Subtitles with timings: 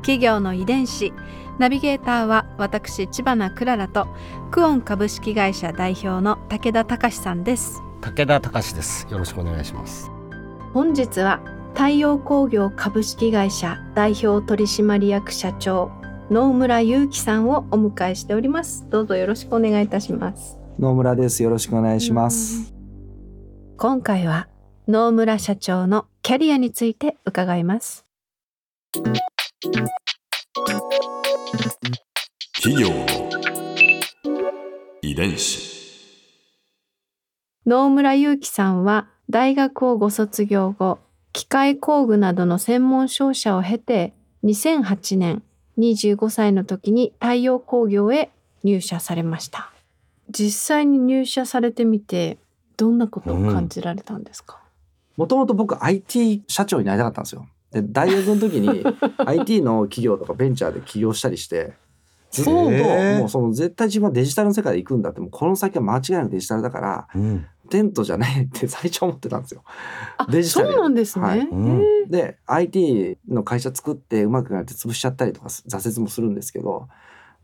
[0.00, 1.12] 企業の遺伝子。
[1.58, 4.08] ナビゲーターは私千葉なクララと
[4.50, 7.82] クオン株式会社代表の武田隆さんです。
[8.00, 9.06] 武田隆です。
[9.10, 10.10] よろしくお願いします。
[10.72, 11.40] 本日は
[11.74, 15.90] 太陽工業株式会社代表取締役社長
[16.30, 18.86] 野村祐樹さんをお迎えしております。
[18.88, 20.58] どうぞよろしくお願いいたします。
[20.78, 21.42] 野村です。
[21.42, 22.72] よろしくお願いします。
[23.76, 24.46] 今回は
[24.88, 28.04] 野村社長のキャリアについて伺います
[32.62, 33.06] 企業の
[35.02, 35.68] 遺伝子。
[37.66, 40.98] 野村祐樹さんは大学をご卒業後
[41.34, 45.42] 機械工具などの専門商社を経て2008年
[45.76, 48.30] 25歳の時に太陽工業へ
[48.64, 49.70] 入社されました。
[50.30, 52.38] 実際に入社されてみて
[52.78, 54.58] どんなことを感じられたんですか、
[55.18, 58.84] もともと僕 IT 社長になりたかったんですよで大学の時に
[59.18, 61.74] IT の企業とかベンチャーで起業したりして
[62.30, 67.46] ずっともうその絶対自分はデジタルの世界で行くんだってもうこの先は間違いなくデジタルだからうん。
[67.70, 69.62] テントじゃないって 最初思ってたんですよ。
[70.18, 71.38] あデジタルそうなんですね、はい。
[71.38, 71.80] うん。
[71.80, 76.88] へで IT の会社作ってうまくなって潰しちゃったりとか挫折もするんですけど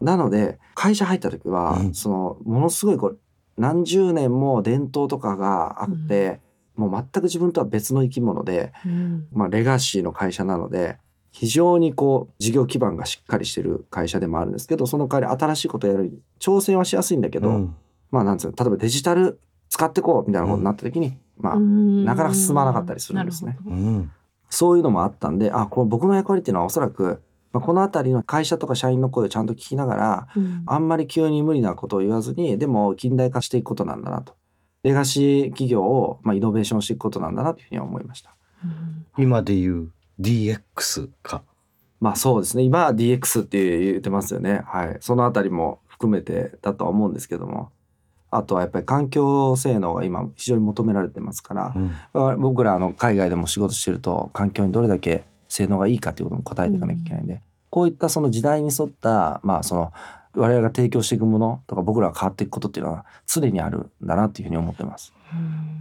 [0.00, 1.94] なので会社入った時は、うん。
[1.94, 3.18] そのものすごいこう
[3.56, 6.40] 何十年も伝統とかがあって、
[6.76, 9.26] もう全く自分とは別の生き物で、えうん。
[9.32, 10.98] まあ、レガシーの会社なので
[11.30, 17.76] 非常にこう事業基盤がしっかりしてる会社でもあるんですけどその代わり新しいことをやる挑戦はしやすいんだけど、うん。
[18.10, 22.04] まあなんつうの例えばデジタル使ってこうみたいなことになった時に、まあうん。
[22.04, 23.58] なかなか進まなかったりするんですね。
[24.50, 27.22] そういうのもあったんであこの僕の役割っていうのはおそらく、
[27.52, 30.62] まあ、この辺りの会社とか社員の声をちゃんと聞きながらうん。
[30.66, 34.34] あんまり急に無理なことを言わずにでも近代化していくことなんだなと。
[34.84, 38.34] レガシー企業を、まあ、イノベーションしていくことなんだなというふうには思いました。
[38.62, 39.06] うん。
[39.24, 41.42] 今で言う DX か。
[42.00, 42.62] まあそうですね。
[42.62, 44.62] 今は DX って言ってますよね。
[44.66, 44.96] はい。
[45.00, 47.70] そのあたりも含めてだとは思うんですけども。
[48.30, 51.72] あとはやっぱり環境性能が今非常に求められてますから。
[51.74, 51.92] う、ん。
[52.12, 57.40] まあ僕らあの海外でも仕事してると環境にどれだけ性能がいいかっていうことも答えていかなきゃいけないんで、
[57.70, 59.92] こういったその時代に沿ったまあその
[60.34, 65.12] 我々が提供していくものとか僕らが変わっていくことっていうのは常にあるんだなっていうふうに思ってます。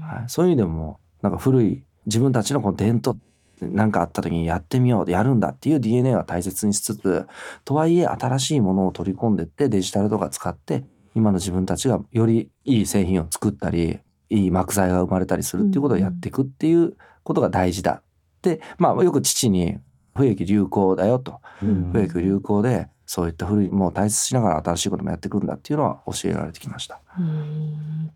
[0.02, 3.18] はい、そういう意味でもなんか古い自分たちのこの伝統
[3.62, 7.28] なんかあった時にやってみようやるんだっていう DNA は大切にしつつ
[7.64, 10.84] とはいえ新しいものを取り込んでってデジタルとか使って
[11.16, 14.00] 今の自分たちがよりいい製品を作ったり
[14.30, 18.04] いい膜材が生まれたりするっていうことをやっていくっていうことが大事だっ
[18.42, 19.78] てまあよく父に
[20.16, 21.92] 不益流行だよとうん。
[21.92, 27.00] 不益流行でそういった古いものを大切にしながら新しいこともやっていくんだっていうのは教えられてきました。
[27.20, 28.12] うん。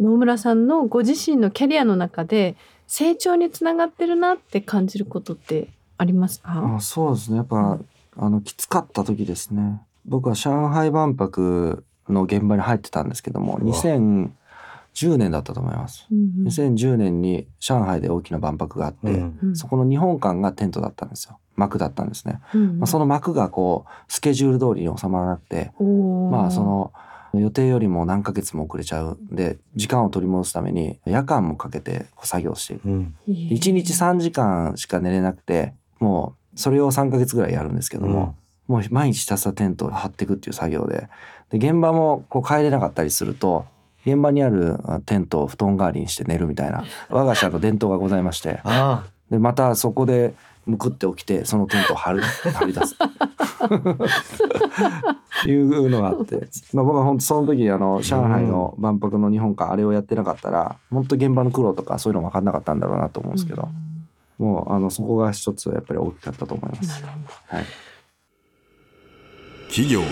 [0.00, 2.56] 野村さんのご自身のキャリアの中で
[2.86, 6.76] 成長につながってるなって感じることってありますか？
[6.76, 7.38] あそうですね。
[7.38, 7.78] やっぱ、
[8.16, 9.82] あのきつかった時ですね。
[10.06, 13.74] 僕は上海万博の現場に入ってたんですけどもうわ。
[13.74, 16.06] 2010年だったと思います。
[16.10, 19.38] うん2010年に上海で大きな万博があって、うん。
[19.42, 19.56] うん。
[19.56, 25.72] そこの日本館がテントだったんですよ幕だったんですね、うんまあ、その幕がこうスケジュール通りに収まらなくて
[26.30, 26.92] まあその
[27.34, 29.18] 予定よりも何ヶ月も遅れちゃう。
[29.20, 33.14] んで時間を取り戻すために夜間もかけて作業しているうん。
[33.28, 38.34] 1日3時間しか寝れなくてもうそれを3ヶ月ぐらいやるんですけども、
[38.66, 41.08] もう毎日ひたすらテントを張っていくっていう作業で。
[41.50, 43.64] で現場もこう帰れなかったりすると
[44.04, 48.60] 現場にあるあテントを布団代わりにして寝るみたいな我が社の伝統がございまして。
[48.64, 49.04] あ。
[49.30, 50.34] でまたそこで
[50.68, 52.20] むくって起きてそのテントを張る
[52.52, 52.94] 張り出す。
[52.94, 52.98] っ
[55.42, 63.68] ていうのがあって、 まあ、僕は本当その時あの上海の万博の日本館あれをやってなかったら本当現場の苦労とかそういうの分かんなかったんだろうなと思うんですけど、
[64.38, 67.02] もうあのそこが一つやっぱり大きかったと思います。
[67.02, 67.18] なるほ
[67.52, 67.56] ど。
[67.56, 67.64] はい。
[69.68, 70.06] 企業の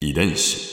[0.00, 0.72] 遺伝子。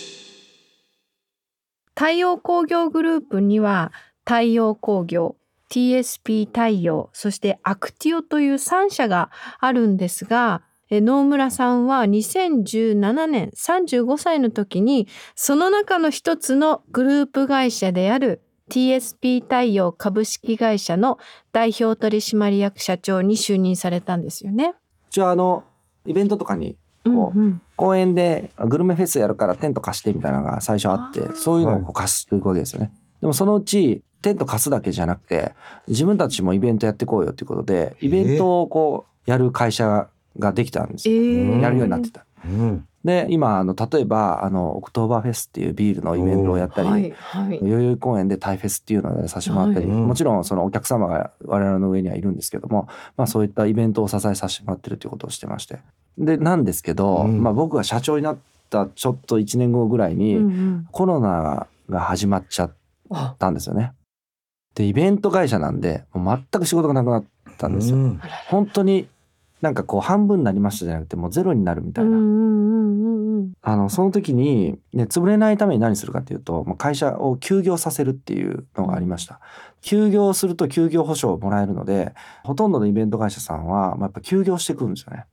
[1.95, 3.91] 太陽工業グループには
[4.25, 5.35] 太陽工業
[5.69, 9.29] TSP 太陽そしてアクティオという3社が
[9.59, 21.17] あるんですがえ野村さんは2017年35歳の時にその中の一つのグループ会社である TSP 太陽株式会社の
[21.51, 24.75] 代表取締役社長に就任されたんですよね。
[25.09, 25.63] ちはあの
[26.05, 32.91] イベントとかにうんこううん公園でグルメフェスやるからテント貸してみたいなのが最初あってそういうのをこう貸していくわけですよね。
[33.21, 35.53] でもそのうちテント貸すだけじゃなくて
[35.87, 41.09] 自分たちもイベントやっていこうよっていうことでイベントをこうやる会社ができたんですよ。
[41.09, 42.25] えーやるようになってた。
[42.45, 42.85] うん。
[43.03, 55.79] で今あの例えばあのオクトーバーフェスっていうビールのイベントをやったり、はいはい代々木公園でタイフェスっていうのをさせてもらったり、はいもちろんそのお客様が我々の上にはいるんですけども、まあ、そういったイベントを支えさせてもらってるということをしてまして
[56.17, 58.37] でなんですけど、うんまあ、僕が社長になっ
[58.69, 62.71] たちょっと1年後ぐらいに、うんうんコロナが始まっちゃっ
[63.11, 63.93] あたんですよね。
[64.79, 67.25] でイベント会社なんでもう全く仕事がなくなっ
[67.57, 67.97] たんですよ。
[67.97, 69.09] うん本当に
[69.59, 79.41] なんかこう半分になりましたじゃなくてもうゼロになるみたいな、うんうんうんうんあのその時に、ね、潰れないために何するかっていうともう会社を休業させるっていうのがありました。
[79.81, 82.13] 休業すると休業保証をもらえるので
[82.45, 85.25] ほとんどのイベント会社さんは、まあ、やっぱ休業してくるんですよね。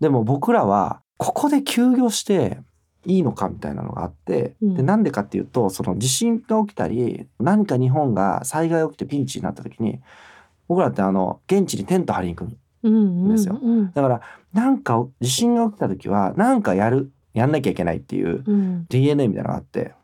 [0.00, 2.58] でも僕らはここで休業して
[3.04, 4.74] いいのかみたいなのがあって、うん。
[4.74, 10.00] でなんでかっていうとその地震が起きたり何か日本が災害が起きてピンチになった時に
[10.68, 13.92] 僕らってあの現地にテント張りに行くうんうんですようん。
[13.92, 14.20] だから
[14.52, 18.86] なんか地震が起きた時はなんかやるやんなきゃいけないっていううん。
[18.88, 19.94] DNA みたいなのがあって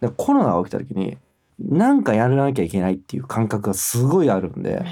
[0.00, 1.18] でコロナが起きた時に
[1.58, 4.84] なんかやらなきゃいけないっていう感覚がすごいあるんで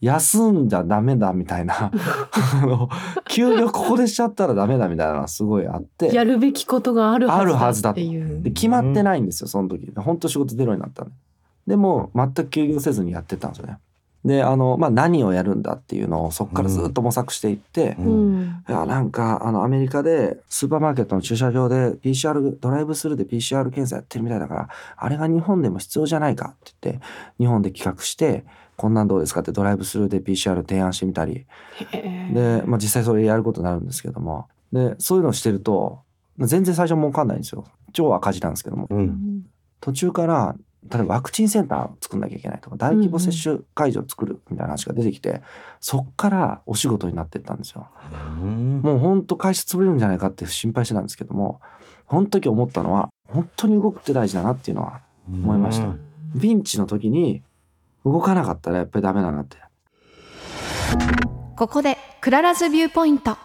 [0.00, 1.90] 休んじゃダメだみたいな。
[1.90, 2.88] あの
[3.26, 6.14] 休業ここでしちゃったらダメだみたいなのがすごいあって。
[6.14, 8.04] やるべきことがあるあるははずだって。
[8.04, 9.92] いうで決まってないんですよその時。
[9.96, 11.12] 本当仕事ゼロになったんで。
[11.66, 13.78] でも全く休業せずにやってたんですよね。
[14.24, 18.40] であの、まあ、何をやるんだっていうのをそこからずっと模索していって、ううん。
[18.40, 27.04] んいやなんかあのアメリカでスーパーマーケットの駐車場で PCR ドライブスルーで PCR 検査やってるみたいだからあれが日本でも必要じゃないかって言って
[27.38, 28.44] 日本で企画して
[28.78, 31.46] こんなんどうですかってドライブスルーで PCR 提案してみたり。
[32.32, 34.46] で、まあ、実際それやることになるんですけども。
[34.72, 36.00] でそういうのをしてると
[36.38, 37.64] 全然最初儲かんないんですよ。
[37.92, 38.86] 超赤字なんですけども。
[38.88, 39.42] うん。
[39.80, 40.54] 途中から
[40.88, 45.42] 例えばワクチンセンターを作んなきゃいけないとか大規模接種会場を作るみたいな話が出てきて、
[45.80, 47.88] そっからお仕事になってったんですよ。
[48.40, 48.80] うん。
[48.80, 51.60] もう本当会社潰れるんじゃないかって心配してたんですけども、
[52.06, 55.94] この時思ったのは、本当に動くって大事だなっていうのは、思いました。
[56.40, 57.42] ピンチの時に
[58.04, 59.56] 動かなかったらやっぱりダメだなって。
[61.58, 63.36] ここでクララズビューポイント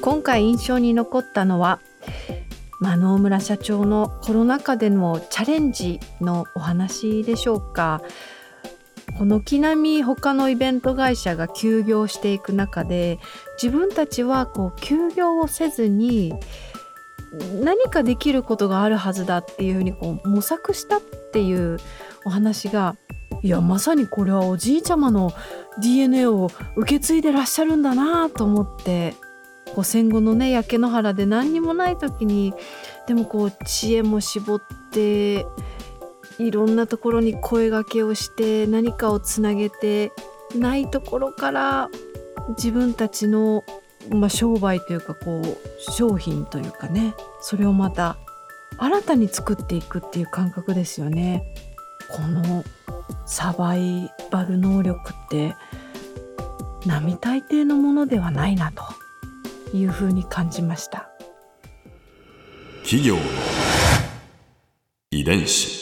[0.00, 1.78] 今回印象に残ったのは
[2.80, 8.02] まあ野村社長のコロナ禍でのチャレンジのお話でしょうか
[9.16, 13.20] この軒並み他のイベント会社が休業していく中で
[13.62, 16.34] 自分たちはこう休業をせずに
[17.62, 21.00] 何かできることがあるはずだっていうふうにこう模索したっ
[21.32, 21.78] ていう
[22.24, 22.96] お話が
[23.42, 25.32] いやまさにこれはおじいちゃまの
[25.80, 29.14] DNA を受け継いでらっしゃるんだなと思って
[29.74, 32.52] こう戦後のね焼け野原で何にもない時に
[33.06, 34.62] でもこう知恵も絞っ
[34.92, 35.46] て
[36.38, 40.12] いろんなところに声がけをして何かをつなげて
[40.54, 41.90] ないところから
[42.50, 43.64] 自分たちの、
[44.10, 48.16] まあ、商売というかこう商品というかねそれをまた
[48.78, 51.44] 新たに作っていくっていう感覚ですよね。
[52.08, 52.64] この
[53.26, 55.54] サバイバル能力って
[56.86, 58.82] 並大抵のものではないなと
[59.76, 61.08] いうふうに感じました。
[62.82, 63.22] 企業の
[65.12, 65.81] 遺伝子